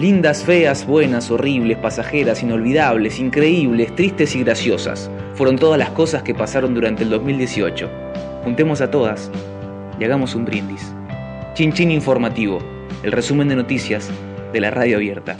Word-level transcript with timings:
Lindas, 0.00 0.42
feas, 0.44 0.86
buenas, 0.86 1.30
horribles, 1.30 1.76
pasajeras, 1.76 2.42
inolvidables, 2.42 3.18
increíbles, 3.18 3.94
tristes 3.94 4.34
y 4.34 4.42
graciosas. 4.42 5.10
Fueron 5.34 5.58
todas 5.58 5.78
las 5.78 5.90
cosas 5.90 6.22
que 6.22 6.34
pasaron 6.34 6.72
durante 6.72 7.02
el 7.02 7.10
2018. 7.10 7.86
Juntemos 8.42 8.80
a 8.80 8.90
todas 8.90 9.30
y 9.98 10.04
hagamos 10.04 10.34
un 10.34 10.46
brindis. 10.46 10.90
Chin 11.52 11.74
Chin 11.74 11.90
Informativo, 11.90 12.60
el 13.02 13.12
resumen 13.12 13.48
de 13.48 13.56
noticias 13.56 14.08
de 14.54 14.60
la 14.60 14.70
radio 14.70 14.96
abierta. 14.96 15.36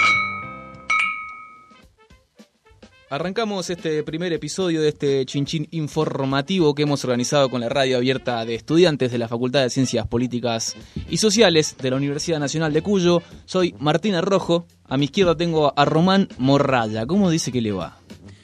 Arrancamos 3.13 3.69
este 3.71 4.05
primer 4.05 4.33
episodio 4.33 4.81
de 4.81 4.91
este 4.91 5.27
chinchín 5.27 5.67
informativo 5.73 6.77
que 6.77 6.85
hemos 6.85 7.03
organizado 7.05 7.51
con 7.51 7.61
la 7.61 7.69
radio 7.69 7.97
abierta 7.97 8.45
de 8.45 8.55
estudiantes 8.55 9.11
de 9.11 9.19
la 9.19 9.27
Facultad 9.27 9.63
de 9.63 9.71
Ciencias 9.71 10.07
Políticas 10.07 10.77
y 11.09 11.17
Sociales 11.17 11.75
de 11.83 11.91
la 11.91 11.97
Universidad 11.97 12.39
Nacional 12.39 12.73
de 12.73 12.83
Cuyo. 12.83 13.21
Soy 13.47 13.75
Martina 13.81 14.21
Rojo, 14.21 14.65
a 14.89 14.97
mi 14.97 15.07
izquierda 15.07 15.37
tengo 15.37 15.73
a 15.77 15.85
Román 15.85 16.29
Morraya. 16.39 17.05
¿Cómo 17.05 17.31
dice 17.31 17.51
que 17.51 17.61
le 17.61 17.73
va? 17.73 18.00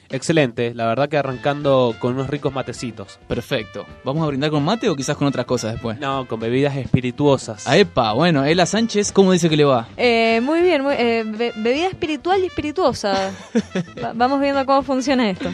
Excelente, 0.09 0.73
la 0.73 0.85
verdad 0.85 1.09
que 1.09 1.17
arrancando 1.17 1.95
con 1.99 2.13
unos 2.13 2.29
ricos 2.29 2.53
matecitos. 2.53 3.19
Perfecto. 3.27 3.85
¿Vamos 4.03 4.23
a 4.23 4.27
brindar 4.27 4.49
con 4.51 4.63
mate 4.63 4.89
o 4.89 4.95
quizás 4.95 5.17
con 5.17 5.27
otras 5.27 5.45
cosas 5.45 5.73
después? 5.73 5.99
No, 5.99 6.27
con 6.27 6.39
bebidas 6.39 6.75
espirituosas. 6.77 7.67
A 7.67 7.77
epa, 7.77 8.13
bueno, 8.13 8.45
Ela 8.45 8.65
Sánchez, 8.65 9.11
¿cómo 9.11 9.31
dice 9.31 9.49
que 9.49 9.57
le 9.57 9.65
va? 9.65 9.87
Eh, 9.97 10.39
muy 10.43 10.61
bien, 10.61 10.83
muy- 10.83 10.95
eh, 10.97 11.23
be- 11.25 11.53
bebida 11.57 11.87
espiritual 11.87 12.41
y 12.43 12.47
espirituosa. 12.47 13.31
Va- 14.03 14.13
vamos 14.15 14.39
viendo 14.39 14.65
cómo 14.65 14.81
funciona 14.83 15.29
esto. 15.29 15.49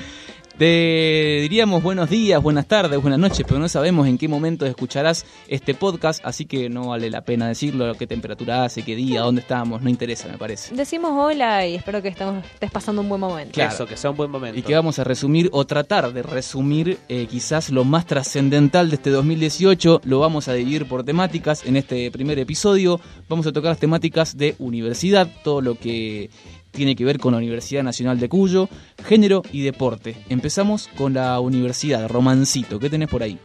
Te 0.58 1.40
diríamos 1.42 1.82
buenos 1.82 2.12
días, 2.12 2.42
buenas 2.42 2.68
tardes, 2.68 3.02
buenas 3.02 3.18
noches, 3.18 3.44
pero 3.48 3.60
no 3.60 3.68
sabemos 3.68 4.08
en 4.08 4.20
qué 4.20 4.28
momento 4.28 4.68
escucharás 4.68 5.26
este 5.48 5.74
podcast, 5.74 6.24
así 6.24 6.46
que 6.46 6.70
no 6.70 6.90
vale 6.90 7.10
la 7.10 7.22
pena 7.22 7.48
decirlo, 7.48 7.96
qué 7.96 8.06
temperatura 8.06 8.64
hace, 8.64 8.84
qué 8.84 8.96
día, 8.96 9.22
dónde 9.22 9.42
estamos, 9.42 9.82
no 9.82 9.90
interesa, 9.90 10.28
me 10.28 10.38
parece. 10.38 10.76
Decimos 10.76 11.12
hola 11.16 11.66
y 11.66 11.74
espero 11.74 12.04
que 12.04 12.10
estamos, 12.10 12.46
estés 12.46 12.70
pasando 12.70 13.02
un 13.02 13.10
buen 13.10 13.20
momento. 13.20 13.52
Claro. 13.54 13.74
Eso, 13.74 13.88
que 13.88 13.98
sea 13.98 14.12
un 14.12 14.18
buen 14.18 14.30
momento. 14.30 14.60
Y 14.60 14.62
que 14.62 14.76
vamos 14.76 15.00
a 15.00 15.04
resumir 15.04 15.50
o 15.54 15.66
tratar 15.66 16.14
de 16.14 16.22
resumir 16.22 17.00
eh, 17.10 17.26
quizás 17.28 17.72
lo 17.72 17.84
más 17.84 18.06
trascendental 18.06 18.92
de 18.92 18.98
este 18.98 19.10
2018. 19.10 20.02
Lo 20.04 20.20
vamos 20.20 20.50
a 20.50 20.54
dividir 20.54 20.88
por 20.88 21.04
temáticas 21.04 21.66
en 21.66 21.78
este 21.78 22.12
primer 22.12 22.38
episodio. 22.38 23.02
Vamos 23.28 23.48
a 23.48 23.54
tocar 23.54 23.72
las 23.72 23.80
temáticas 23.80 24.38
de 24.38 24.56
universidad, 24.60 25.28
todo 25.44 25.62
lo 25.62 25.74
que 25.80 26.30
tiene 26.74 26.96
que 26.96 27.06
ver 27.06 27.20
con 27.20 27.32
la 27.32 27.38
Universidad 27.38 27.84
Nacional 27.84 28.20
de 28.20 28.28
Cuyo, 28.28 28.68
género 29.06 29.44
y 29.52 29.62
deporte. 29.62 30.16
Empezamos 30.28 30.90
con 30.98 31.14
la 31.14 31.40
universidad, 31.40 32.10
Romancito. 32.10 32.80
¿Qué 32.80 32.90
tenés 32.90 33.10
por 33.10 33.24
ahí? 33.24 33.40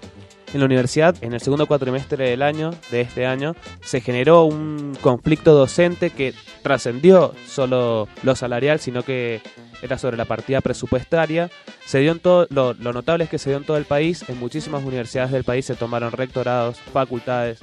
En 0.52 0.60
la 0.60 0.66
universidad, 0.66 1.14
en 1.20 1.34
el 1.34 1.40
segundo 1.42 1.66
cuatrimestre 1.66 2.30
del 2.30 2.40
año, 2.42 2.70
de 2.90 3.02
este 3.02 3.26
año, 3.26 3.54
se 3.82 4.00
generó 4.00 4.44
un 4.44 4.96
conflicto 5.02 5.52
docente 5.52 6.08
que 6.08 6.32
trascendió 6.62 7.34
solo 7.46 8.08
lo 8.22 8.34
salarial, 8.34 8.80
sino 8.80 9.02
que 9.02 9.42
era 9.82 9.98
sobre 9.98 10.16
la 10.16 10.24
partida 10.24 10.62
presupuestaria. 10.62 11.50
Se 11.84 11.98
dio 11.98 12.12
en 12.12 12.20
todo, 12.20 12.46
lo, 12.48 12.72
lo 12.72 12.94
notable 12.94 13.24
es 13.24 13.30
que 13.30 13.38
se 13.38 13.50
dio 13.50 13.58
en 13.58 13.64
todo 13.64 13.76
el 13.76 13.84
país, 13.84 14.24
en 14.26 14.38
muchísimas 14.38 14.82
universidades 14.82 15.32
del 15.32 15.44
país 15.44 15.66
se 15.66 15.74
tomaron 15.74 16.12
rectorados, 16.12 16.78
facultades. 16.78 17.60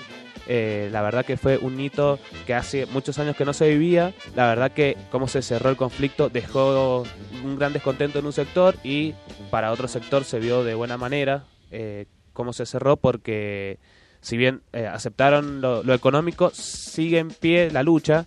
Eh, 0.48 0.90
la 0.92 1.02
verdad 1.02 1.26
que 1.26 1.38
fue 1.38 1.58
un 1.58 1.80
hito 1.80 2.20
que 2.46 2.54
hace 2.54 2.86
muchos 2.86 3.18
años 3.20 3.36
que 3.36 3.46
no 3.46 3.54
se 3.54 3.70
vivía. 3.70 4.14
La 4.36 4.48
verdad 4.48 4.72
que 4.72 4.98
cómo 5.12 5.28
se 5.28 5.42
cerró 5.42 5.70
el 5.70 5.78
conflicto 5.78 6.30
dejó 6.30 7.04
un 7.44 7.58
gran 7.58 7.74
descontento 7.74 8.20
en 8.20 8.26
un 8.26 8.34
sector 8.34 8.76
y 8.84 9.14
para 9.50 9.72
otro 9.72 9.88
sector 9.88 10.24
se 10.24 10.40
vio 10.40 10.64
de 10.64 10.76
buena 10.76 10.98
manera 10.98 11.46
eh, 11.72 12.06
cómo 12.34 12.54
se 12.54 12.66
cerró 12.66 12.98
porque 12.98 13.80
si 14.22 14.38
bien 14.38 14.62
eh, 14.74 14.88
aceptaron 14.88 15.62
lo, 15.62 15.84
lo 15.84 15.94
económico, 15.94 16.52
sigue 16.52 17.20
en 17.20 17.30
pie 17.30 17.72
la 17.72 17.84
lucha. 17.84 18.26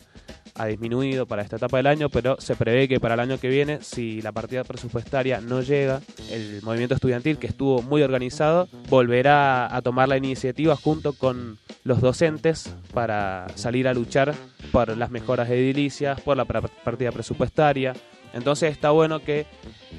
Ha 0.54 0.66
disminuido 0.66 1.26
para 1.26 1.42
esta 1.42 1.54
etapa 1.54 1.76
del 1.76 1.86
año, 1.86 2.08
pero 2.08 2.36
se 2.40 2.56
prevé 2.56 2.88
que 2.88 2.98
para 2.98 3.14
el 3.14 3.20
año 3.20 3.38
que 3.38 3.48
viene, 3.48 3.80
si 3.80 4.20
la 4.22 4.32
partida 4.32 4.64
presupuestaria 4.64 5.40
no 5.40 5.62
llega, 5.62 6.00
el 6.32 6.60
movimiento 6.62 6.96
estudiantil, 6.96 7.38
que 7.38 7.46
estuvo 7.46 7.80
muy 7.80 8.02
organizado, 8.02 8.68
volverá 8.88 9.72
a 9.72 9.82
tomar 9.82 10.08
la 10.08 10.16
iniciativa 10.16 10.74
junto 10.74 11.12
con 11.12 11.58
los 11.88 12.02
docentes 12.02 12.70
para 12.92 13.46
salir 13.54 13.88
a 13.88 13.94
luchar 13.94 14.34
por 14.70 14.94
las 14.94 15.10
mejoras 15.10 15.48
edilicias, 15.48 16.20
por 16.20 16.36
la 16.36 16.44
partida 16.44 17.10
presupuestaria. 17.10 17.94
Entonces 18.34 18.70
está 18.72 18.90
bueno 18.90 19.20
que 19.20 19.46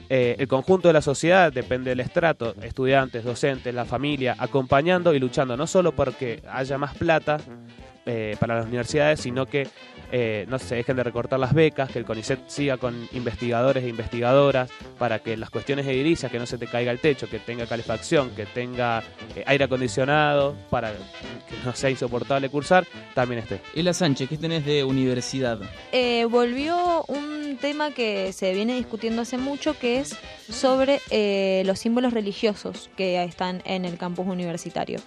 eh, 0.07 0.35
el 0.37 0.47
conjunto 0.47 0.87
de 0.87 0.93
la 0.93 1.01
sociedad, 1.01 1.51
depende 1.51 1.89
del 1.89 1.99
estrato, 1.99 2.53
estudiantes, 2.61 3.23
docentes, 3.23 3.73
la 3.73 3.85
familia, 3.85 4.35
acompañando 4.37 5.15
y 5.15 5.19
luchando 5.19 5.57
no 5.57 5.65
solo 5.65 5.93
porque 5.93 6.43
haya 6.47 6.77
más 6.77 6.95
plata 6.95 7.37
eh, 8.05 8.37
para 8.39 8.57
las 8.57 8.67
universidades, 8.67 9.21
sino 9.21 9.47
que 9.47 9.67
eh, 10.11 10.45
no 10.47 10.59
se 10.59 10.75
dejen 10.75 10.95
de 10.95 11.03
recortar 11.03 11.39
las 11.39 11.53
becas, 11.53 11.91
que 11.91 11.99
el 11.99 12.05
CONICET 12.05 12.47
siga 12.47 12.77
con 12.77 13.07
investigadores 13.13 13.83
e 13.83 13.89
investigadoras 13.89 14.69
para 14.97 15.19
que 15.19 15.37
las 15.37 15.49
cuestiones 15.49 15.85
edilicias, 15.87 16.31
que 16.31 16.39
no 16.39 16.45
se 16.45 16.57
te 16.57 16.67
caiga 16.67 16.91
el 16.91 16.99
techo, 16.99 17.29
que 17.29 17.39
tenga 17.39 17.65
calefacción, 17.65 18.31
que 18.31 18.45
tenga 18.45 19.03
eh, 19.35 19.43
aire 19.45 19.65
acondicionado, 19.65 20.55
para 20.69 20.91
que 20.91 21.55
no 21.65 21.73
sea 21.73 21.89
insoportable 21.89 22.49
cursar, 22.49 22.85
también 23.13 23.41
esté. 23.41 23.61
Ela 23.75 23.93
Sánchez, 23.93 24.29
¿qué 24.29 24.37
tenés 24.37 24.65
de 24.65 24.83
universidad? 24.83 25.59
Eh, 25.91 26.25
volvió 26.25 27.03
un 27.07 27.57
tema 27.59 27.91
que 27.91 28.33
se 28.33 28.53
viene 28.53 28.75
discutiendo 28.75 29.21
hace 29.21 29.37
mucho, 29.37 29.77
que 29.77 29.99
es 29.99 30.15
sobre 30.49 31.01
eh, 31.09 31.63
los 31.65 31.79
símbolos 31.79 32.13
religiosos 32.13 32.89
que 32.95 33.23
están 33.23 33.61
en 33.65 33.85
el 33.85 33.97
campus 33.97 34.27
universitario. 34.27 34.99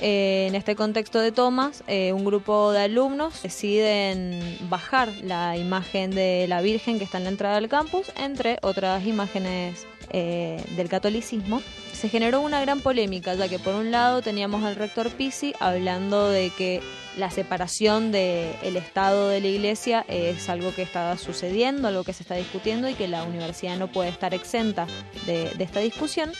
Eh, 0.00 0.46
en 0.46 0.54
este 0.54 0.76
contexto 0.76 1.18
de 1.18 1.32
tomas, 1.32 1.82
eh, 1.88 2.12
un 2.12 2.24
grupo 2.24 2.70
de 2.70 2.82
alumnos 2.82 3.42
deciden 3.42 4.40
bajar 4.68 5.08
la 5.24 5.56
imagen 5.56 6.12
de 6.12 6.46
la 6.48 6.60
Virgen 6.60 6.98
que 6.98 7.04
está 7.04 7.18
en 7.18 7.24
la 7.24 7.30
entrada 7.30 7.56
del 7.56 7.68
campus, 7.68 8.12
entre 8.16 8.58
otras 8.62 9.04
imágenes 9.06 9.86
eh, 10.10 10.62
del 10.76 10.88
catolicismo. 10.88 11.62
Se 11.92 12.08
generó 12.08 12.40
una 12.42 12.60
gran 12.60 12.80
polémica, 12.80 13.34
ya 13.34 13.48
que 13.48 13.58
por 13.58 13.74
un 13.74 13.90
lado 13.90 14.22
teníamos 14.22 14.62
al 14.62 14.76
rector 14.76 15.10
Pisi 15.10 15.52
hablando 15.58 16.28
de 16.28 16.50
que 16.56 16.80
la 17.16 17.32
separación 17.32 18.12
del 18.12 18.76
Estado 18.76 19.28
de 19.28 19.40
la 19.40 19.48
Iglesia 19.48 20.04
es 20.06 20.48
algo 20.48 20.72
que 20.72 20.82
está 20.82 21.18
sucediendo, 21.18 21.88
algo 21.88 22.04
que 22.04 22.12
se 22.12 22.22
está 22.22 22.36
discutiendo 22.36 22.88
y 22.88 22.94
que 22.94 23.08
la 23.08 23.24
universidad 23.24 23.76
no 23.76 23.88
puede 23.88 24.10
estar 24.10 24.32
exenta 24.32 24.86
de, 25.26 25.50
de 25.50 25.64
esta 25.64 25.80
discusión, 25.80 26.30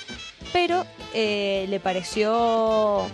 pero 0.52 0.86
le 1.12 1.80
pareció 1.82 3.08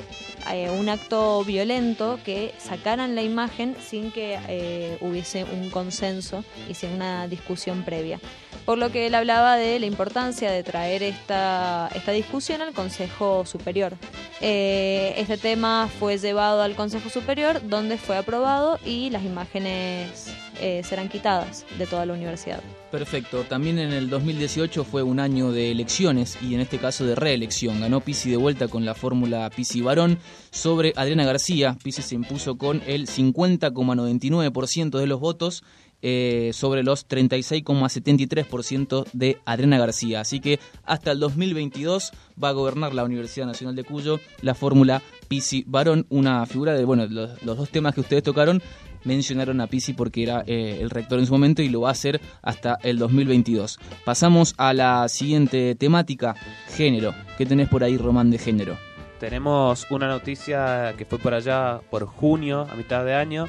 eh, 0.53 0.71
un 0.71 0.88
acto 0.88 1.44
violento 1.44 2.19
que 2.25 2.55
sacaran 2.59 3.15
la 3.15 3.22
imagen 3.22 3.77
sin 3.81 4.12
que 4.12 4.38
eh, 4.49 4.99
hubiese 5.00 5.44
un 5.44 5.71
consenso 5.71 6.44
y 6.69 6.75
sin 6.75 6.91
una 6.91 7.28
discusión 7.28 7.82
previa. 7.82 8.21
Por 8.65 8.78
lo 8.78 8.91
que 8.91 9.06
él 9.06 9.15
hablaba 9.15 9.56
de 9.56 9.78
la 9.78 9.87
importancia 9.87 10.50
de 10.50 10.62
traer 10.62 11.03
esta, 11.03 11.91
esta 11.94 12.12
discusión 12.12 12.62
al 12.62 12.72
Consejo 12.72 13.44
Superior. 13.47 13.94
Eh, 14.41 15.15
este 15.16 15.37
tema 15.37 15.88
fue 15.99 16.19
llevado 16.19 16.62
al 16.62 16.75
Consejo 16.75 17.09
Superior 17.09 17.60
donde 17.69 17.99
fue 17.99 18.16
aprobado 18.16 18.78
y 18.84 19.10
las 19.10 19.25
imágenes 19.25 20.34
serán 20.83 21.09
quitadas 21.09 21.66
de 21.78 21.87
toda 21.87 22.06
la 22.06 22.15
universidad. 22.15 22.60
Perfecto. 22.94 23.43
También 23.43 23.81
en 23.81 23.93
el 23.93 24.09
2018 24.09 24.84
fue 24.84 25.03
un 25.03 25.19
año 25.19 25.50
de 25.50 25.72
elecciones 25.72 26.38
y 26.41 26.55
en 26.55 26.60
este 26.60 26.78
caso 26.78 27.05
de 27.05 27.16
reelección. 27.16 27.81
Ganó 27.81 28.00
Pisi 28.00 28.31
de 28.31 28.37
vuelta 28.37 28.69
con 28.69 28.84
la 28.84 28.94
fórmula 28.94 29.50
Pisi 29.50 29.81
Varón 29.81 30.21
sobre 30.53 30.93
Adriana 30.94 31.25
García. 31.25 31.77
Pisi 31.83 32.03
se 32.03 32.15
impuso 32.15 32.56
con 32.56 32.83
el 32.87 33.09
50,99% 33.09 34.97
de 35.00 35.09
los 35.09 35.19
votos 35.19 35.65
eh, 36.03 36.53
sobre 36.54 36.84
los 36.84 37.09
36,73% 37.09 39.06
de 39.12 39.38
Adriana 39.44 39.78
García. 39.78 40.21
Así 40.21 40.38
que 40.38 40.60
hasta 40.84 41.10
el 41.10 41.19
2022 41.19 42.12
va 42.41 42.50
a 42.50 42.53
gobernar 42.53 42.94
la 42.94 43.03
Universidad 43.03 43.47
Nacional 43.47 43.75
de 43.75 43.83
Cuyo 43.83 44.21
la 44.41 44.54
fórmula 44.54 45.03
Pisi 45.27 45.65
Varón, 45.66 46.06
una 46.10 46.47
figura 46.47 46.75
de, 46.75 46.84
bueno, 46.84 47.06
los 47.09 47.43
dos 47.43 47.71
temas 47.71 47.93
que 47.93 48.03
ustedes 48.03 48.22
tocaron 48.22 48.62
mencionaron 49.04 49.60
a 49.60 49.66
Pisi 49.66 49.92
porque 49.92 50.22
era 50.22 50.44
eh, 50.47 50.78
el 50.81 50.91
rector 50.91 51.18
en 51.18 51.27
su 51.27 51.33
momento 51.33 51.62
y 51.62 51.68
lo 51.68 51.83
va 51.83 51.89
a 51.89 51.92
hacer 51.92 52.21
hasta 52.42 52.78
el 52.83 52.98
2022. 52.98 53.78
Pasamos 54.04 54.54
a 54.56 54.72
la 54.72 55.09
siguiente 55.09 55.74
temática, 55.74 56.34
género. 56.68 57.15
¿Qué 57.39 57.47
tenés 57.47 57.68
por 57.68 57.84
ahí, 57.84 57.97
Román, 57.97 58.30
de 58.30 58.39
género? 58.39 58.77
Tenemos 59.21 59.86
una 59.91 60.09
noticia 60.09 60.95
que 60.98 61.04
fue 61.04 61.18
por 61.18 61.34
allá, 61.34 61.80
por 61.91 62.04
junio, 62.04 62.66
a 62.71 62.74
mitad 62.74 63.04
de 63.04 63.15
año, 63.15 63.47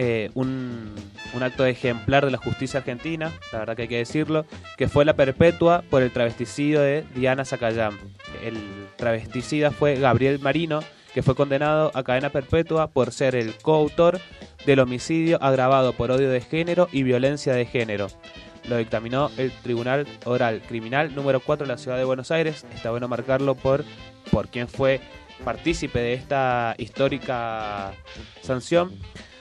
eh, 0.00 0.30
un, 0.34 0.94
acto 1.40 1.66
ejemplar 1.66 2.24
de 2.24 2.30
la 2.30 2.38
justicia 2.38 2.78
argentina, 2.78 3.32
la 3.52 3.58
verdad 3.58 3.74
que 3.74 3.82
hay 3.82 3.88
que 3.88 3.96
decirlo, 3.96 4.46
que 4.76 4.86
fue 4.86 5.04
la 5.04 5.14
perpetua 5.14 5.82
por 5.90 6.02
el 6.02 6.12
travesticidio 6.12 6.80
de 6.80 7.04
Diana 7.16 7.44
Zacayán. 7.44 7.98
El 8.44 8.58
travesticida 8.96 9.72
fue 9.72 9.96
Gabriel 9.96 10.38
Marino, 10.38 10.84
que 11.14 11.22
fue 11.22 11.34
condenado 11.34 11.90
a 11.94 12.04
cadena 12.04 12.30
perpetua 12.30 12.86
por 12.88 13.10
ser 13.10 13.34
el 13.34 13.54
coautor 13.56 14.20
del 14.66 14.80
homicidio 14.80 15.42
agravado 15.42 15.92
por 15.92 16.10
odio 16.10 16.30
de 16.30 16.40
género 16.40 16.88
y 16.92 17.02
violencia 17.02 17.54
de 17.54 17.66
género. 17.66 18.08
Lo 18.68 18.76
dictaminó 18.76 19.30
el 19.38 19.50
Tribunal 19.50 20.06
Oral 20.24 20.60
Criminal 20.68 21.14
número 21.14 21.40
4 21.40 21.66
de 21.66 21.72
la 21.72 21.78
Ciudad 21.78 21.96
de 21.96 22.04
Buenos 22.04 22.30
Aires. 22.30 22.66
Está 22.74 22.90
bueno 22.90 23.08
marcarlo 23.08 23.54
por, 23.54 23.84
por 24.30 24.48
quien 24.48 24.68
fue 24.68 25.00
partícipe 25.44 25.98
de 26.00 26.14
esta 26.14 26.74
histórica 26.78 27.92
sanción. 28.42 28.92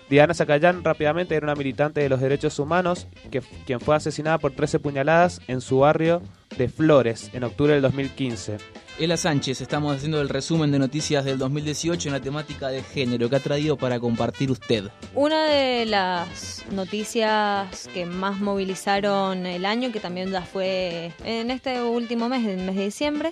Diana 0.10 0.34
Zacayán 0.34 0.84
rápidamente 0.84 1.36
era 1.36 1.46
una 1.46 1.56
militante 1.56 2.00
de 2.00 2.08
los 2.08 2.22
derechos 2.22 2.60
humanos 2.60 3.08
que, 3.30 3.42
quien 3.66 3.82
fue 3.82 3.96
asesinada 3.96 4.38
por 4.38 4.54
13 4.54 4.80
puñaladas 4.80 5.42
en 5.48 5.60
su 5.60 5.80
barrio 5.80 6.22
de 6.58 6.70
Flores 6.70 7.30
en 7.34 7.44
octubre 7.44 7.74
del 7.74 7.82
2015. 7.82 8.58
Ela 9.00 9.16
Sánchez, 9.16 9.62
estamos 9.62 9.96
haciendo 9.96 10.20
el 10.22 10.28
resumen 10.28 10.72
de 10.72 10.80
noticias 10.80 11.24
del 11.24 11.38
2018 11.38 12.10
en 12.10 12.14
la 12.14 12.20
temática 12.20 12.70
de 12.70 12.82
género 12.82 13.30
que 13.30 13.36
ha 13.36 13.40
traído 13.40 13.78
para 13.78 14.00
compartir 14.00 14.50
usted. 14.50 14.86
Una 15.14 15.46
de 15.46 15.86
las 15.86 16.66
noticias 16.72 17.88
que 17.94 18.08
más 18.08 18.40
movilizaron 18.40 19.46
el 19.46 19.68
año, 19.68 19.92
que 19.92 20.00
también 20.00 20.32
ya 20.32 20.42
fue 20.42 21.12
en 21.24 21.52
este 21.52 21.84
último 21.84 22.28
mes, 22.28 22.44
en 22.44 22.60
el 22.60 22.66
mes 22.66 22.76
de 22.76 22.86
diciembre, 22.86 23.32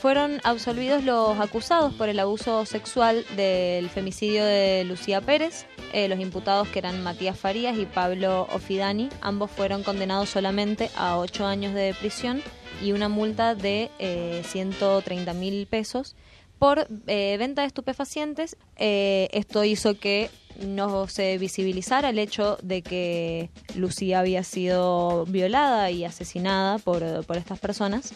fueron 0.00 0.40
absolvidos 0.44 1.04
los 1.04 1.38
acusados 1.38 1.92
por 1.92 2.08
el 2.08 2.18
abuso 2.18 2.64
sexual 2.64 3.26
del 3.36 3.90
femicidio 3.90 4.46
de 4.46 4.84
Lucía 4.84 5.20
Pérez. 5.20 5.66
Eh, 5.92 6.08
los 6.08 6.20
imputados 6.20 6.68
que 6.68 6.78
eran 6.78 7.02
Matías 7.02 7.38
Farías 7.38 7.76
y 7.76 7.84
Pablo 7.84 8.48
Ofidani, 8.50 9.10
ambos 9.20 9.50
fueron 9.50 9.82
condenados 9.82 10.30
solamente 10.30 10.90
a 10.96 11.18
ocho 11.18 11.44
años 11.44 11.74
de 11.74 11.94
prisión 12.00 12.42
y 12.82 12.92
una 12.92 13.08
multa 13.08 13.54
de 13.54 13.90
eh, 13.98 14.42
130 14.46 15.32
mil 15.34 15.66
pesos 15.66 16.16
por 16.58 16.86
eh, 17.06 17.36
venta 17.38 17.62
de 17.62 17.68
estupefacientes. 17.68 18.56
Eh, 18.76 19.28
esto 19.32 19.64
hizo 19.64 19.98
que 19.98 20.30
no 20.60 21.08
se 21.08 21.38
visibilizara 21.38 22.10
el 22.10 22.18
hecho 22.18 22.58
de 22.62 22.82
que 22.82 23.50
Lucía 23.74 24.20
había 24.20 24.42
sido 24.44 25.24
violada 25.26 25.90
y 25.90 26.04
asesinada 26.04 26.78
por, 26.78 27.24
por 27.24 27.36
estas 27.36 27.58
personas 27.58 28.12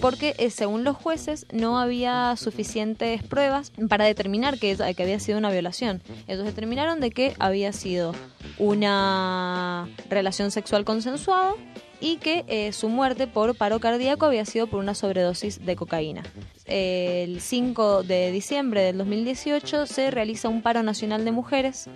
porque 0.00 0.34
eh, 0.38 0.50
según 0.50 0.84
los 0.84 0.96
jueces 0.96 1.46
no 1.52 1.78
había 1.78 2.36
suficientes 2.36 3.22
pruebas 3.22 3.72
para 3.88 4.04
determinar 4.04 4.58
que, 4.58 4.76
había 4.80 5.20
sido 5.20 5.38
una 5.38 5.50
violación. 5.50 6.02
Ellos 6.26 6.44
determinaron 6.44 7.00
de 7.00 7.10
que 7.10 7.34
había 7.38 7.72
sido 7.72 8.14
una 8.58 9.88
relación 10.08 10.50
sexual 10.50 10.84
consensuada 10.84 11.54
y 12.00 12.16
que 12.18 12.44
eh, 12.48 12.72
su 12.72 12.88
muerte 12.88 13.26
por 13.26 13.56
paro 13.56 13.80
cardíaco 13.80 14.26
había 14.26 14.44
sido 14.44 14.66
por 14.66 14.80
una 14.80 14.94
sobredosis 14.94 15.64
de 15.64 15.76
cocaína. 15.76 16.22
El 16.66 17.40
5 17.40 18.02
de 18.02 18.32
diciembre 18.32 18.82
del 18.82 18.98
2018 18.98 19.86
se 19.86 20.10
realiza 20.10 20.48
un 20.48 20.62
paro 20.62 20.82
nacional 20.82 21.24
de 21.24 21.32
mujeres 21.32 21.88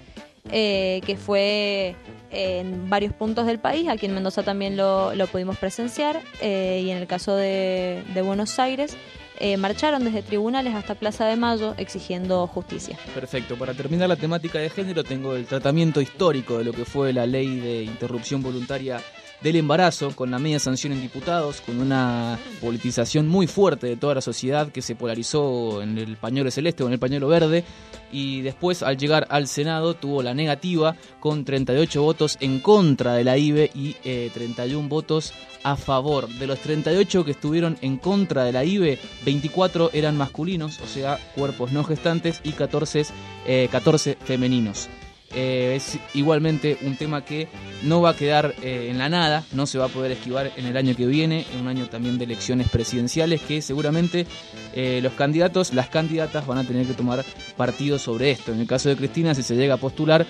eh, 0.50 1.00
que 1.04 1.16
fue 1.16 1.94
en 2.30 2.88
varios 2.88 3.12
puntos 3.12 3.46
del 3.46 3.58
país, 3.58 3.88
aquí 3.88 4.06
en 4.06 4.14
Mendoza 4.14 4.42
también 4.42 4.76
lo, 4.76 5.14
lo 5.14 5.26
pudimos 5.26 5.58
presenciar 5.58 6.20
eh, 6.40 6.82
y 6.84 6.90
en 6.90 6.98
el 6.98 7.06
caso 7.06 7.34
de, 7.34 8.02
de 8.14 8.22
Buenos 8.22 8.58
Aires 8.58 8.96
eh, 9.42 9.56
marcharon 9.56 10.04
desde 10.04 10.22
tribunales 10.22 10.74
hasta 10.74 10.94
Plaza 10.94 11.24
de 11.24 11.34
Mayo 11.34 11.74
exigiendo 11.78 12.46
justicia. 12.46 12.98
Perfecto, 13.14 13.56
para 13.56 13.72
terminar 13.72 14.08
la 14.08 14.16
temática 14.16 14.58
de 14.58 14.68
género 14.68 15.02
tengo 15.02 15.34
el 15.34 15.46
tratamiento 15.46 16.02
histórico 16.02 16.58
de 16.58 16.64
lo 16.64 16.72
que 16.72 16.84
fue 16.84 17.12
la 17.14 17.24
ley 17.24 17.58
de 17.58 17.82
interrupción 17.84 18.42
voluntaria 18.42 19.00
del 19.42 19.56
embarazo, 19.56 20.14
con 20.14 20.30
la 20.30 20.38
media 20.38 20.58
sanción 20.58 20.92
en 20.92 21.00
diputados, 21.00 21.60
con 21.60 21.80
una 21.80 22.38
politización 22.60 23.28
muy 23.28 23.46
fuerte 23.46 23.86
de 23.86 23.96
toda 23.96 24.14
la 24.14 24.20
sociedad 24.20 24.70
que 24.70 24.82
se 24.82 24.94
polarizó 24.94 25.82
en 25.82 25.98
el 25.98 26.16
pañuelo 26.16 26.50
celeste 26.50 26.82
o 26.82 26.86
en 26.86 26.92
el 26.92 26.98
pañuelo 26.98 27.28
verde, 27.28 27.64
y 28.12 28.42
después 28.42 28.82
al 28.82 28.96
llegar 28.96 29.26
al 29.30 29.46
Senado 29.46 29.94
tuvo 29.94 30.22
la 30.22 30.34
negativa 30.34 30.96
con 31.20 31.44
38 31.44 32.02
votos 32.02 32.36
en 32.40 32.60
contra 32.60 33.14
de 33.14 33.24
la 33.24 33.38
IBE 33.38 33.70
y 33.74 33.96
eh, 34.04 34.30
31 34.34 34.88
votos 34.88 35.32
a 35.62 35.76
favor. 35.76 36.28
De 36.28 36.46
los 36.46 36.58
38 36.60 37.24
que 37.24 37.30
estuvieron 37.30 37.78
en 37.80 37.96
contra 37.96 38.44
de 38.44 38.52
la 38.52 38.64
IBE, 38.64 38.98
24 39.24 39.90
eran 39.92 40.16
masculinos, 40.16 40.80
o 40.80 40.86
sea, 40.86 41.18
cuerpos 41.34 41.72
no 41.72 41.84
gestantes, 41.84 42.40
y 42.44 42.52
14, 42.52 43.06
eh, 43.46 43.68
14 43.70 44.16
femeninos. 44.22 44.88
Eh, 45.32 45.74
es 45.76 45.98
igualmente 46.14 46.76
un 46.82 46.96
tema 46.96 47.24
que 47.24 47.46
no 47.82 48.00
va 48.00 48.10
a 48.10 48.16
quedar 48.16 48.54
eh, 48.62 48.88
en 48.90 48.98
la 48.98 49.08
nada, 49.08 49.44
no 49.52 49.66
se 49.66 49.78
va 49.78 49.84
a 49.84 49.88
poder 49.88 50.10
esquivar 50.10 50.50
en 50.56 50.66
el 50.66 50.76
año 50.76 50.96
que 50.96 51.06
viene, 51.06 51.46
en 51.54 51.60
un 51.60 51.68
año 51.68 51.88
también 51.88 52.18
de 52.18 52.24
elecciones 52.24 52.68
presidenciales, 52.68 53.40
que 53.40 53.62
seguramente 53.62 54.26
eh, 54.74 54.98
los 55.02 55.12
candidatos, 55.12 55.72
las 55.72 55.88
candidatas 55.88 56.46
van 56.46 56.58
a 56.58 56.64
tener 56.64 56.84
que 56.84 56.94
tomar 56.94 57.24
partido 57.56 57.98
sobre 57.98 58.32
esto. 58.32 58.52
En 58.52 58.60
el 58.60 58.66
caso 58.66 58.88
de 58.88 58.96
Cristina, 58.96 59.34
si 59.34 59.44
se 59.44 59.54
llega 59.54 59.74
a 59.74 59.78
postular, 59.78 60.26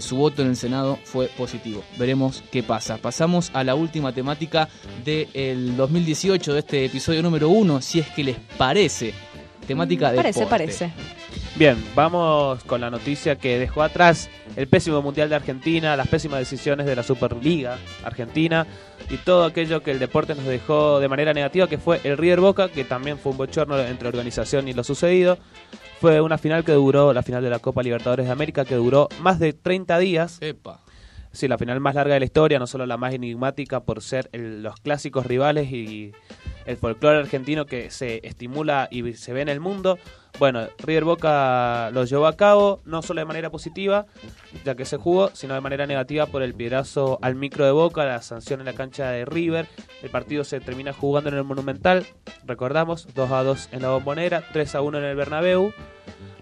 su 0.00 0.14
voto 0.14 0.42
en 0.42 0.50
el 0.50 0.56
Senado 0.56 1.00
fue 1.02 1.26
positivo. 1.26 1.82
Veremos 1.98 2.44
qué 2.52 2.62
pasa. 2.62 2.96
Pasamos 2.96 3.50
a 3.54 3.64
la 3.64 3.74
última 3.74 4.12
temática 4.12 4.68
del 5.04 5.76
2018, 5.76 6.52
de 6.52 6.58
este 6.60 6.84
episodio 6.84 7.22
número 7.22 7.48
uno, 7.48 7.80
si 7.80 7.98
es 7.98 8.06
que 8.10 8.22
les 8.22 8.36
parece. 8.56 9.12
Temática 9.66 10.10
de 10.12 10.16
Parece, 10.16 10.46
parece. 10.46 10.92
Bien, 11.56 11.76
vamos 11.94 12.64
con 12.64 12.80
la 12.80 12.90
noticia 12.90 13.36
que 13.36 13.60
dejó 13.60 13.82
atrás 13.84 14.28
el 14.56 14.66
pésimo 14.66 15.00
Mundial 15.02 15.28
de 15.28 15.36
Argentina, 15.36 15.96
las 15.96 16.08
pésimas 16.08 16.40
decisiones 16.40 16.84
de 16.84 16.96
la 16.96 17.04
Superliga 17.04 17.78
Argentina 18.02 18.66
y 19.08 19.18
todo 19.18 19.44
aquello 19.44 19.80
que 19.80 19.92
el 19.92 20.00
deporte 20.00 20.34
nos 20.34 20.44
dejó 20.46 20.98
de 20.98 21.08
manera 21.08 21.32
negativa, 21.32 21.68
que 21.68 21.78
fue 21.78 22.00
el 22.02 22.18
River 22.18 22.40
Boca, 22.40 22.68
que 22.68 22.82
también 22.82 23.18
fue 23.18 23.30
un 23.30 23.38
bochorno 23.38 23.78
entre 23.78 24.08
organización 24.08 24.66
y 24.66 24.72
lo 24.72 24.82
sucedido. 24.82 25.38
Fue 26.00 26.20
una 26.20 26.38
final 26.38 26.64
que 26.64 26.72
duró, 26.72 27.12
la 27.12 27.22
final 27.22 27.42
de 27.44 27.50
la 27.50 27.60
Copa 27.60 27.84
Libertadores 27.84 28.26
de 28.26 28.32
América, 28.32 28.64
que 28.64 28.74
duró 28.74 29.08
más 29.20 29.38
de 29.38 29.52
30 29.52 29.98
días. 30.00 30.38
Epa. 30.40 30.80
Sí, 31.30 31.46
la 31.48 31.58
final 31.58 31.78
más 31.80 31.94
larga 31.94 32.14
de 32.14 32.20
la 32.20 32.26
historia, 32.26 32.58
no 32.58 32.66
solo 32.66 32.84
la 32.86 32.96
más 32.96 33.14
enigmática 33.14 33.80
por 33.80 34.02
ser 34.02 34.28
el- 34.32 34.62
los 34.62 34.76
clásicos 34.80 35.26
rivales 35.26 35.70
y 35.70 36.12
el 36.66 36.76
folclore 36.76 37.18
argentino 37.18 37.66
que 37.66 37.90
se 37.90 38.20
estimula 38.26 38.88
y 38.90 39.12
se 39.14 39.32
ve 39.32 39.42
en 39.42 39.48
el 39.48 39.60
mundo. 39.60 39.98
Bueno, 40.38 40.66
River 40.78 41.04
Boca 41.04 41.90
lo 41.92 42.04
llevó 42.04 42.26
a 42.26 42.36
cabo, 42.36 42.80
no 42.84 43.02
solo 43.02 43.20
de 43.20 43.24
manera 43.24 43.50
positiva, 43.50 44.06
ya 44.64 44.74
que 44.74 44.84
se 44.84 44.96
jugó, 44.96 45.30
sino 45.32 45.54
de 45.54 45.60
manera 45.60 45.86
negativa 45.86 46.26
por 46.26 46.42
el 46.42 46.54
piedrazo 46.54 47.20
al 47.22 47.36
micro 47.36 47.64
de 47.64 47.70
Boca, 47.70 48.04
la 48.04 48.20
sanción 48.20 48.58
en 48.58 48.66
la 48.66 48.72
cancha 48.72 49.10
de 49.10 49.24
River. 49.24 49.68
El 50.02 50.10
partido 50.10 50.42
se 50.42 50.58
termina 50.58 50.92
jugando 50.92 51.30
en 51.30 51.36
el 51.36 51.44
Monumental, 51.44 52.04
recordamos, 52.44 53.06
2 53.14 53.30
a 53.30 53.42
2 53.44 53.68
en 53.72 53.82
la 53.82 53.90
Bombonera, 53.90 54.42
3 54.52 54.74
a 54.74 54.80
1 54.80 54.98
en 54.98 55.04
el 55.04 55.16
Bernabéu. 55.16 55.72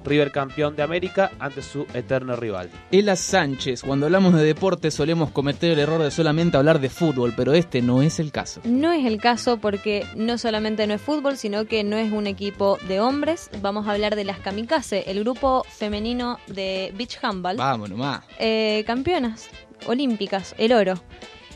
River 0.04 0.32
campeón 0.32 0.76
de 0.76 0.82
América 0.82 1.30
ante 1.38 1.62
su 1.62 1.86
eterno 1.94 2.36
rival. 2.36 2.70
Ela 2.90 3.16
Sánchez, 3.16 3.82
cuando 3.82 4.06
hablamos 4.06 4.34
de 4.34 4.44
deporte 4.44 4.90
solemos 4.90 5.30
cometer 5.30 5.72
el 5.72 5.78
error 5.78 6.02
de 6.02 6.10
solamente 6.10 6.56
hablar 6.56 6.80
de 6.80 6.88
fútbol, 6.88 7.32
pero 7.36 7.52
este 7.52 7.82
no 7.82 8.02
es 8.02 8.20
el 8.20 8.32
caso. 8.32 8.60
No 8.64 8.92
es 8.92 9.06
el 9.06 9.20
caso 9.20 9.58
porque 9.58 10.06
no 10.16 10.38
solamente 10.38 10.86
no 10.86 10.94
es 10.94 11.00
fútbol, 11.00 11.36
sino 11.36 11.66
que 11.66 11.84
no 11.84 11.96
es 11.96 12.12
un 12.12 12.26
equipo 12.26 12.78
de 12.88 13.00
hombres. 13.00 13.50
Vamos 13.60 13.86
a 13.86 13.92
hablar 13.92 14.16
de 14.16 14.24
las 14.24 14.38
Kamikaze, 14.38 15.10
el 15.10 15.20
grupo 15.20 15.64
femenino 15.68 16.38
de 16.46 16.92
beach 16.96 17.18
handball. 17.22 17.56
Vamos 17.56 17.90
nomás. 17.90 18.24
Eh, 18.38 18.84
campeonas 18.86 19.48
olímpicas, 19.86 20.54
el 20.58 20.72
oro. 20.72 20.94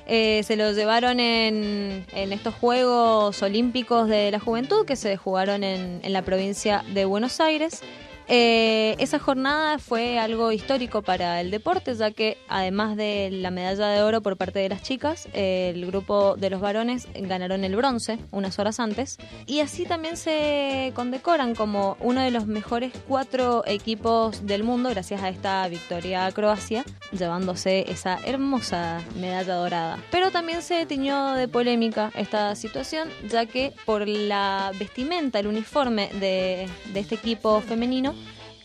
Eh, 0.08 0.42
se 0.44 0.54
lo 0.54 0.70
llevaron 0.70 1.18
en, 1.18 2.06
en 2.12 2.32
estos 2.32 2.54
Juegos 2.54 3.42
Olímpicos 3.42 4.08
de 4.08 4.30
la 4.30 4.38
Juventud 4.38 4.86
que 4.86 4.94
se 4.94 5.16
jugaron 5.16 5.64
en, 5.64 6.00
en 6.02 6.12
la 6.12 6.22
provincia 6.22 6.84
de 6.94 7.04
Buenos 7.04 7.40
Aires. 7.40 7.82
Eh, 8.28 8.96
esa 8.98 9.18
jornada 9.20 9.78
fue 9.78 10.18
algo 10.18 10.50
histórico 10.50 11.02
para 11.02 11.40
el 11.40 11.50
deporte, 11.50 11.94
ya 11.94 12.10
que 12.10 12.38
además 12.48 12.96
de 12.96 13.28
la 13.30 13.50
medalla 13.50 13.88
de 13.88 14.02
oro 14.02 14.20
por 14.20 14.36
parte 14.36 14.58
de 14.58 14.68
las 14.68 14.82
chicas, 14.82 15.28
eh, 15.32 15.72
el 15.74 15.86
grupo 15.86 16.34
de 16.36 16.50
los 16.50 16.60
varones 16.60 17.06
ganaron 17.14 17.62
el 17.64 17.76
bronce 17.76 18.18
unas 18.32 18.58
horas 18.58 18.80
antes. 18.80 19.18
Y 19.46 19.60
así 19.60 19.84
también 19.84 20.16
se 20.16 20.92
condecoran 20.94 21.54
como 21.54 21.96
uno 22.00 22.20
de 22.20 22.32
los 22.32 22.46
mejores 22.46 22.92
cuatro 23.06 23.62
equipos 23.66 24.44
del 24.44 24.64
mundo 24.64 24.90
gracias 24.90 25.22
a 25.22 25.28
esta 25.28 25.68
victoria 25.68 26.26
a 26.26 26.32
Croacia, 26.32 26.84
llevándose 27.12 27.84
esa 27.88 28.18
hermosa 28.24 29.02
medalla 29.20 29.54
dorada. 29.54 29.98
Pero 30.10 30.32
también 30.32 30.62
se 30.62 30.84
tiñó 30.86 31.34
de 31.34 31.46
polémica 31.46 32.10
esta 32.16 32.56
situación, 32.56 33.08
ya 33.30 33.46
que 33.46 33.72
por 33.84 34.08
la 34.08 34.72
vestimenta, 34.78 35.38
el 35.38 35.46
uniforme 35.46 36.08
de, 36.20 36.68
de 36.92 37.00
este 37.00 37.14
equipo 37.14 37.60
femenino, 37.60 38.15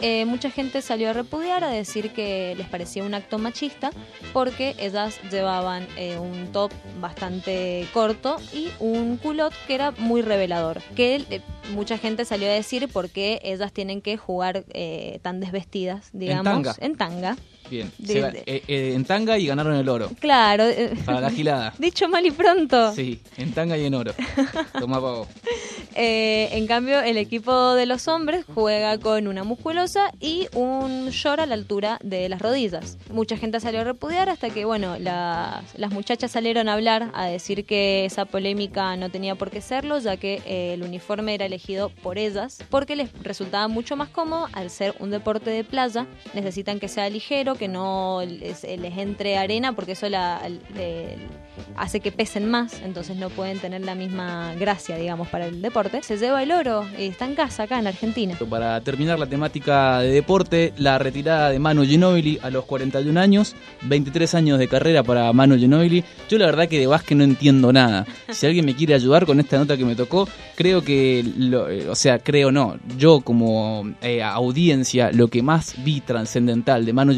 eh, 0.01 0.25
mucha 0.25 0.49
gente 0.49 0.81
salió 0.81 1.09
a 1.09 1.13
repudiar, 1.13 1.63
a 1.63 1.69
decir 1.69 2.11
que 2.11 2.55
les 2.57 2.67
parecía 2.67 3.03
un 3.03 3.13
acto 3.13 3.37
machista, 3.37 3.91
porque 4.33 4.75
ellas 4.79 5.19
llevaban 5.31 5.87
eh, 5.97 6.17
un 6.17 6.51
top 6.51 6.71
bastante 6.99 7.87
corto 7.93 8.37
y 8.53 8.69
un 8.79 9.17
culot 9.17 9.53
que 9.67 9.75
era 9.75 9.91
muy 9.91 10.21
revelador. 10.21 10.81
Que 10.95 11.23
eh, 11.29 11.41
mucha 11.73 11.97
gente 11.97 12.25
salió 12.25 12.47
a 12.47 12.53
decir 12.53 12.87
por 12.87 13.09
qué 13.09 13.39
ellas 13.43 13.71
tienen 13.71 14.01
que 14.01 14.17
jugar 14.17 14.63
eh, 14.73 15.19
tan 15.21 15.39
desvestidas, 15.39 16.09
digamos, 16.13 16.43
tanga. 16.43 16.75
en 16.79 16.95
tanga. 16.95 17.37
Bien. 17.71 17.91
De- 17.97 18.13
Se 18.13 18.21
ga- 18.21 18.31
de- 18.31 18.43
eh, 18.45 18.63
eh, 18.67 18.91
en 18.95 19.05
tanga 19.05 19.37
y 19.39 19.47
ganaron 19.47 19.73
el 19.75 19.89
oro. 19.89 20.11
Claro, 20.19 20.65
eh, 20.65 20.93
Para 21.05 21.21
la 21.21 21.29
gilada. 21.31 21.73
dicho 21.79 22.07
mal 22.09 22.23
y 22.25 22.31
pronto. 22.31 22.93
Sí, 22.93 23.19
en 23.37 23.51
tanga 23.53 23.77
y 23.77 23.85
en 23.85 23.95
oro. 23.95 24.13
Toma 24.79 24.95
pavo. 25.01 25.27
Eh, 25.93 26.47
en 26.53 26.67
cambio, 26.67 27.01
el 27.01 27.17
equipo 27.17 27.73
de 27.73 27.85
los 27.85 28.07
hombres 28.07 28.45
juega 28.55 28.97
con 28.97 29.27
una 29.27 29.43
musculosa 29.43 30.11
y 30.21 30.47
un 30.53 31.09
short 31.09 31.41
a 31.41 31.45
la 31.45 31.55
altura 31.55 31.99
de 32.01 32.29
las 32.29 32.41
rodillas. 32.41 32.97
Mucha 33.11 33.35
gente 33.35 33.59
salió 33.59 33.81
a 33.81 33.83
repudiar 33.83 34.29
hasta 34.29 34.49
que, 34.51 34.63
bueno, 34.63 34.97
las, 34.99 35.77
las 35.77 35.91
muchachas 35.91 36.31
salieron 36.31 36.69
a 36.69 36.73
hablar, 36.75 37.11
a 37.13 37.25
decir 37.25 37.65
que 37.65 38.05
esa 38.05 38.23
polémica 38.23 38.95
no 38.95 39.09
tenía 39.09 39.35
por 39.35 39.51
qué 39.51 39.59
serlo, 39.59 39.99
ya 39.99 40.15
que 40.15 40.41
eh, 40.45 40.73
el 40.75 40.83
uniforme 40.83 41.33
era 41.33 41.45
elegido 41.45 41.89
por 41.89 42.17
ellas, 42.17 42.59
porque 42.69 42.95
les 42.95 43.11
resultaba 43.21 43.67
mucho 43.67 43.97
más 43.97 44.07
cómodo 44.07 44.47
al 44.53 44.69
ser 44.69 44.95
un 44.99 45.11
deporte 45.11 45.49
de 45.49 45.65
playa. 45.65 46.05
Necesitan 46.33 46.79
que 46.79 46.87
sea 46.87 47.09
ligero, 47.09 47.55
que 47.61 47.67
no 47.67 48.21
les, 48.25 48.63
les 48.63 48.97
entre 48.97 49.37
arena, 49.37 49.73
porque 49.73 49.91
eso 49.91 50.07
hace 51.75 51.99
que 51.99 52.11
pesen 52.11 52.49
más, 52.49 52.81
entonces 52.81 53.17
no 53.17 53.29
pueden 53.29 53.59
tener 53.59 53.81
la 53.81 53.93
misma 53.93 54.55
gracia, 54.55 54.97
digamos, 54.97 55.27
para 55.27 55.45
el 55.45 55.61
deporte. 55.61 56.01
Se 56.01 56.17
lleva 56.17 56.41
el 56.41 56.51
oro 56.51 56.87
y 56.97 57.03
está 57.03 57.25
en 57.25 57.35
casa 57.35 57.63
acá 57.63 57.77
en 57.77 57.85
Argentina. 57.85 58.35
Para 58.49 58.81
terminar 58.81 59.19
la 59.19 59.27
temática 59.27 59.99
de 59.99 60.09
deporte, 60.09 60.73
la 60.77 60.97
retirada 60.97 61.51
de 61.51 61.59
Manu 61.59 61.85
Ginóbili 61.85 62.39
a 62.41 62.49
los 62.49 62.65
41 62.65 63.19
años, 63.19 63.55
23 63.83 64.33
años 64.33 64.57
de 64.57 64.67
carrera 64.67 65.03
para 65.03 65.31
Manu 65.31 65.55
Ginóbili. 65.55 66.03
Yo 66.29 66.39
la 66.39 66.47
verdad 66.47 66.67
que 66.67 66.79
de 66.79 66.87
básquet 66.87 67.15
no 67.15 67.23
entiendo 67.23 67.71
nada. 67.71 68.07
Si 68.29 68.47
alguien 68.47 68.65
me 68.65 68.75
quiere 68.75 68.95
ayudar 68.95 69.27
con 69.27 69.39
esta 69.39 69.59
nota 69.59 69.77
que 69.77 69.85
me 69.85 69.95
tocó, 69.95 70.27
creo 70.55 70.81
que, 70.81 71.19
eh, 71.19 71.87
o 71.87 71.95
sea, 71.95 72.17
creo 72.17 72.51
no, 72.51 72.77
yo 72.97 73.21
como 73.21 73.93
eh, 74.01 74.23
audiencia, 74.23 75.11
lo 75.11 75.27
que 75.27 75.43
más 75.43 75.75
vi 75.83 76.01
trascendental 76.01 76.87
de 76.87 76.93
Manu 76.93 77.13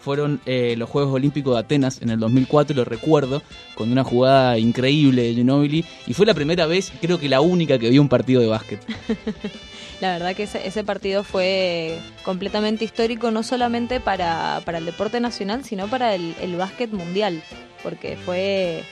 Fueron 0.00 0.40
eh, 0.46 0.74
los 0.76 0.88
Juegos 0.88 1.14
Olímpicos 1.14 1.54
de 1.54 1.60
Atenas 1.60 2.00
en 2.02 2.10
el 2.10 2.18
2004, 2.20 2.74
lo 2.76 2.84
recuerdo, 2.84 3.42
con 3.74 3.90
una 3.90 4.04
jugada 4.04 4.58
increíble 4.58 5.22
de 5.22 5.34
Ginóbili, 5.34 5.84
y 6.06 6.14
fue 6.14 6.26
la 6.26 6.34
primera 6.34 6.66
vez, 6.66 6.92
creo 7.00 7.18
que 7.18 7.28
la 7.28 7.40
única 7.40 7.78
que 7.78 7.90
vi 7.90 7.98
un 7.98 8.08
partido 8.08 8.40
de 8.40 8.48
básquet. 8.48 8.80
La 10.00 10.12
verdad 10.12 10.34
que 10.34 10.44
ese, 10.44 10.66
ese 10.66 10.82
partido 10.82 11.24
fue 11.24 11.98
completamente 12.22 12.86
histórico, 12.86 13.30
no 13.30 13.42
solamente 13.42 14.00
para, 14.00 14.62
para 14.64 14.78
el 14.78 14.86
deporte 14.86 15.20
nacional, 15.20 15.62
sino 15.62 15.88
para 15.88 16.14
el, 16.14 16.34
el 16.40 16.56
básquet 16.56 16.90
mundial, 16.90 17.42
porque 17.82 18.16
fue, 18.16 18.82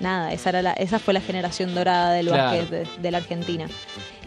nada, 0.00 0.32
esa, 0.32 0.50
era 0.50 0.62
la, 0.62 0.72
esa 0.72 0.98
fue 0.98 1.14
la 1.14 1.20
generación 1.20 1.74
dorada 1.74 2.12
del 2.12 2.28
Claro. 2.28 2.58
básquet 2.58 2.70
de, 2.70 3.00
de 3.02 3.10
la 3.10 3.18
Argentina. 3.18 3.66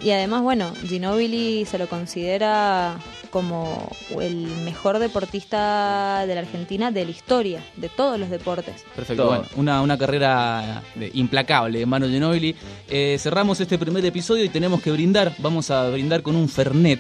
Y 0.01 0.09
además, 0.11 0.41
bueno, 0.41 0.73
Ginóbili 0.87 1.65
se 1.65 1.77
lo 1.77 1.87
considera 1.87 2.97
como 3.29 3.89
el 4.19 4.35
mejor 4.65 4.99
deportista 4.99 6.25
de 6.27 6.35
la 6.35 6.41
Argentina 6.41 6.91
de 6.91 7.05
la 7.05 7.11
historia, 7.11 7.63
de 7.77 7.87
todos 7.89 8.19
los 8.19 8.29
deportes. 8.29 8.83
Perfecto, 8.95 9.23
Todo. 9.23 9.35
bueno, 9.37 9.45
una, 9.55 9.81
una 9.81 9.97
carrera 9.97 10.81
de- 10.95 11.11
implacable 11.13 11.79
de 11.79 11.85
Manu 11.85 12.07
Ginóbili. 12.07 12.55
Eh, 12.89 13.17
cerramos 13.19 13.59
este 13.61 13.77
primer 13.77 14.03
episodio 14.05 14.43
y 14.43 14.49
tenemos 14.49 14.81
que 14.81 14.91
brindar. 14.91 15.33
Vamos 15.37 15.69
a 15.71 15.89
brindar 15.89 16.21
con 16.23 16.35
un 16.35 16.49
Fernet 16.49 16.99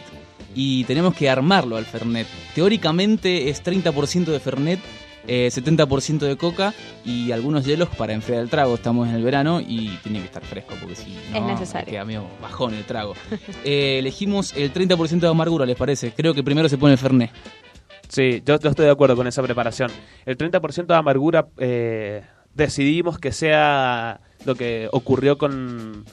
y 0.55 0.83
tenemos 0.85 1.15
que 1.15 1.29
armarlo 1.29 1.77
al 1.77 1.85
Fernet. 1.85 2.27
Teóricamente 2.55 3.49
es 3.49 3.63
30% 3.63 4.25
de 4.25 4.39
Fernet, 4.39 4.79
eh, 5.27 5.49
70% 5.51 6.19
de 6.19 6.35
coca 6.37 6.73
y 7.05 7.31
algunos 7.31 7.65
hielos 7.65 7.89
para 7.89 8.13
enfriar 8.13 8.41
el 8.41 8.49
trago. 8.49 8.75
Estamos 8.75 9.07
en 9.07 9.15
el 9.15 9.23
verano 9.23 9.61
y 9.61 9.89
tiene 10.03 10.19
que 10.19 10.25
estar 10.25 10.43
fresco 10.43 10.75
porque 10.79 10.95
si 10.95 11.15
no 11.31 11.37
Es 11.37 11.43
necesario. 11.43 11.91
queda 11.91 12.05
medio 12.05 12.25
bajón 12.41 12.73
el 12.73 12.83
trago. 12.85 13.13
Eh, 13.63 13.99
elegimos 13.99 14.53
el 14.55 14.73
30% 14.73 15.19
de 15.19 15.27
amargura, 15.27 15.65
¿les 15.65 15.75
parece? 15.77 16.11
Creo 16.11 16.33
que 16.33 16.43
primero 16.43 16.67
se 16.67 16.77
pone 16.77 16.93
el 16.93 16.97
Fernet. 16.97 17.29
Sí, 18.09 18.41
yo, 18.45 18.59
yo 18.59 18.69
estoy 18.69 18.85
de 18.85 18.91
acuerdo 18.91 19.15
con 19.15 19.27
esa 19.27 19.41
preparación. 19.43 19.89
El 20.25 20.37
30% 20.37 20.87
de 20.87 20.95
amargura 20.95 21.47
eh, 21.57 22.23
decidimos 22.53 23.19
que 23.19 23.31
sea 23.31 24.19
lo 24.45 24.55
que 24.55 24.89
ocurrió 24.91 25.37
con 25.37 26.03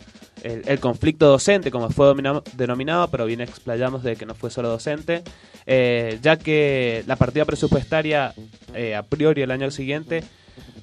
el, 0.45 0.63
el 0.67 0.79
conflicto 0.79 1.27
docente, 1.27 1.71
como 1.71 1.91
fue 1.91 2.15
denominado, 2.57 3.09
pero 3.09 3.27
bien 3.27 3.41
explayamos 3.41 4.03
de 4.05 4.15
que 4.17 4.27
no 4.27 4.35
fue 4.35 4.51
solo 4.51 4.69
docente, 4.69 5.23
eh, 5.71 6.19
ya 6.23 6.37
que 6.39 7.05
la 7.07 7.17
partida 7.17 7.45
presupuestaria 7.45 8.33
eh, 8.75 8.97
a 8.97 9.03
priori 9.03 9.43
el 9.43 9.51
año 9.51 9.71
siguiente 9.71 10.25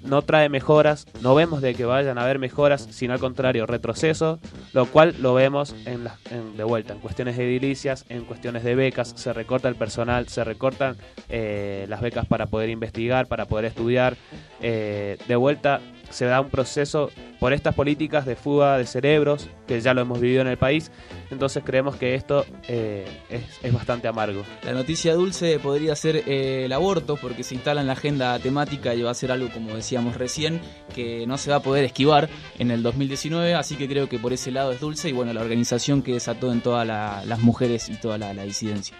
no 0.03 0.21
trae 0.21 0.49
mejoras, 0.49 1.07
no 1.21 1.33
vemos 1.33 1.63
de 1.63 1.73
que 1.73 1.83
vayan 1.83 2.19
a 2.19 2.21
haber 2.21 2.37
mejoras, 2.37 2.87
sino 2.91 3.13
al 3.13 3.19
contrario, 3.19 3.65
retrocesos, 3.65 4.39
lo 4.71 4.85
cual 4.85 5.15
lo 5.19 5.33
vemos 5.33 5.75
en 5.87 6.07
en- 6.29 6.55
de 6.55 6.63
vuelta, 6.63 6.93
en 6.93 6.99
cuestiones 6.99 7.37
edilicias, 7.39 8.05
en 8.09 8.23
cuestiones 8.25 8.63
de 8.63 8.75
becas, 8.75 9.13
se 9.15 9.33
recorta 9.33 9.67
el 9.67 9.73
personal, 9.75 10.27
se 10.27 10.43
recortan 10.43 10.95
eh, 11.29 11.87
las 11.89 12.01
becas 12.01 12.27
para 12.27 12.45
poder 12.45 12.69
investigar, 12.69 13.25
para 13.25 13.45
poder 13.47 13.65
estudiar, 13.65 14.15
de 14.61 15.35
vuelta 15.35 15.81
se 16.11 16.25
da 16.25 16.39
un 16.39 16.49
proceso 16.49 17.09
por 17.39 17.51
estas 17.51 17.73
políticas 17.73 18.25
de 18.27 18.35
fuga 18.35 18.77
de 18.77 18.85
cerebros, 18.85 19.49
que 19.67 19.79
ya 19.81 19.93
lo 19.93 20.01
hemos 20.01 20.19
vivido 20.19 20.41
en 20.41 20.47
el 20.47 20.57
país, 20.57 20.91
entonces 21.31 21.63
creemos 21.65 21.95
que 21.95 22.15
esto 22.15 22.45
eh, 22.67 23.05
es, 23.29 23.41
es 23.63 23.73
bastante 23.73 24.07
amargo. 24.07 24.43
La 24.63 24.73
noticia 24.73 25.13
dulce 25.13 25.59
podría 25.59 25.95
ser 25.95 26.17
eh, 26.27 26.65
el 26.65 26.73
aborto, 26.73 27.15
porque 27.17 27.43
se 27.43 27.55
instala 27.55 27.81
en 27.81 27.87
la 27.87 27.93
agenda 27.93 28.37
temática 28.39 28.93
y 28.93 29.01
va 29.01 29.11
a 29.11 29.13
ser 29.15 29.31
algo, 29.31 29.49
como 29.49 29.75
decíamos 29.75 30.17
recién, 30.17 30.61
que 30.93 31.25
no 31.27 31.37
se 31.37 31.49
va 31.49 31.57
a 31.57 31.61
poder 31.61 31.83
esquivar 31.85 32.29
en 32.59 32.71
el 32.71 32.83
2019, 32.83 33.55
así 33.55 33.75
que 33.75 33.87
creo 33.87 34.07
que 34.09 34.19
por 34.19 34.33
ese 34.33 34.51
lado 34.51 34.71
es 34.71 34.79
dulce 34.79 35.09
y 35.09 35.11
bueno, 35.13 35.33
la 35.33 35.41
organización 35.41 36.01
que 36.01 36.13
desató 36.13 36.51
en 36.51 36.61
todas 36.61 36.85
la- 36.87 37.23
las 37.25 37.39
mujeres 37.39 37.89
y 37.89 37.95
toda 37.95 38.17
la, 38.17 38.33
la 38.33 38.43
disidencia. 38.43 38.95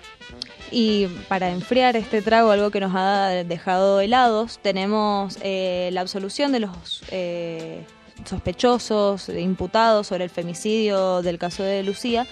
Y 0.72 1.06
para 1.30 1.52
enfriar 1.52 1.96
este 1.96 2.22
trago, 2.24 2.50
algo 2.52 2.72
que 2.72 2.80
nos 2.80 2.94
ha 2.96 3.30
dejado 3.44 4.02
helados, 4.02 4.60
tenemos 4.64 5.38
eh, 5.44 5.90
la 5.94 6.02
absolución 6.02 6.52
de 6.52 6.60
los 6.62 7.04
eh, 7.12 7.84
sospechosos, 8.26 9.30
imputados 9.30 10.08
sobre 10.08 10.24
el 10.24 10.30
femicidio 10.30 11.22
del 11.22 11.38
caso 11.38 11.64
de 11.64 11.84
Lucía, 11.84 12.26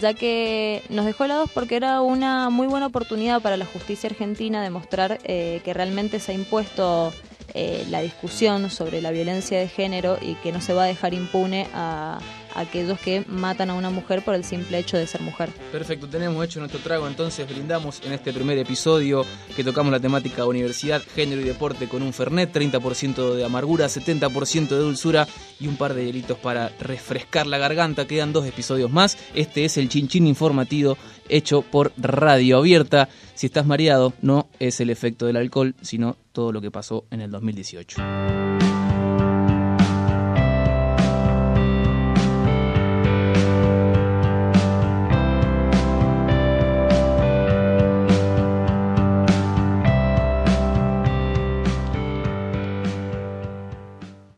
ya 0.00 0.14
que 0.14 0.82
nos 0.88 1.06
dejó 1.06 1.24
helados 1.24 1.50
porque 1.52 1.76
era 1.76 2.00
una 2.00 2.50
muy 2.50 2.66
buena 2.66 2.86
oportunidad 2.86 3.40
para 3.40 3.56
la 3.56 3.66
justicia 3.66 4.08
argentina 4.08 4.62
de 4.62 4.70
mostrar 4.70 5.18
eh, 5.24 5.60
que 5.64 5.74
realmente 5.74 6.20
se 6.20 6.32
ha 6.32 6.34
impuesto 6.34 7.12
eh, 7.54 7.86
la 7.90 8.02
discusión 8.02 8.70
sobre 8.70 9.00
la 9.00 9.10
violencia 9.10 9.58
de 9.58 9.68
género 9.68 10.18
y 10.20 10.34
que 10.36 10.52
no 10.52 10.60
se 10.60 10.74
va 10.74 10.84
a 10.84 10.86
dejar 10.86 11.14
impune 11.14 11.66
a 11.72 12.18
aquellos 12.54 12.98
que 12.98 13.24
matan 13.28 13.70
a 13.70 13.74
una 13.74 13.90
mujer 13.90 14.22
por 14.22 14.34
el 14.34 14.44
simple 14.44 14.78
hecho 14.78 14.96
de 14.96 15.06
ser 15.06 15.20
mujer. 15.20 15.50
Perfecto, 15.72 16.08
tenemos 16.08 16.44
hecho 16.44 16.60
nuestro 16.60 16.80
trago, 16.80 17.06
entonces 17.06 17.48
brindamos 17.48 18.00
en 18.04 18.12
este 18.12 18.32
primer 18.32 18.58
episodio 18.58 19.24
que 19.54 19.64
tocamos 19.64 19.92
la 19.92 20.00
temática 20.00 20.44
universidad, 20.46 21.02
género 21.14 21.40
y 21.40 21.44
deporte 21.44 21.88
con 21.88 22.02
un 22.02 22.12
Fernet, 22.12 22.52
30% 22.52 23.34
de 23.34 23.44
amargura, 23.44 23.86
70% 23.86 24.68
de 24.68 24.78
dulzura 24.78 25.26
y 25.60 25.66
un 25.66 25.76
par 25.76 25.94
de 25.94 26.06
hielitos 26.06 26.38
para 26.38 26.70
refrescar 26.80 27.46
la 27.46 27.58
garganta. 27.58 28.06
Quedan 28.06 28.32
dos 28.32 28.46
episodios 28.46 28.90
más. 28.90 29.18
Este 29.34 29.64
es 29.64 29.76
el 29.76 29.88
chinchín 29.88 30.26
informativo 30.26 30.96
hecho 31.28 31.62
por 31.62 31.92
Radio 31.96 32.58
Abierta. 32.58 33.08
Si 33.34 33.46
estás 33.46 33.66
mareado, 33.66 34.12
no 34.22 34.48
es 34.58 34.80
el 34.80 34.90
efecto 34.90 35.26
del 35.26 35.36
alcohol, 35.36 35.74
sino 35.82 36.16
todo 36.32 36.52
lo 36.52 36.60
que 36.60 36.70
pasó 36.70 37.04
en 37.10 37.20
el 37.20 37.30
2018. 37.30 37.98